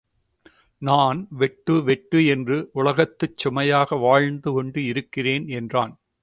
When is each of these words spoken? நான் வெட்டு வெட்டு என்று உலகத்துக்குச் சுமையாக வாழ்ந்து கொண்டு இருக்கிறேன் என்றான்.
நான் 0.81 1.27
வெட்டு 1.31 1.83
வெட்டு 1.83 2.25
என்று 2.25 2.69
உலகத்துக்குச் 2.73 3.37
சுமையாக 3.37 3.95
வாழ்ந்து 3.97 4.51
கொண்டு 4.51 4.85
இருக்கிறேன் 4.85 5.47
என்றான். 5.49 5.93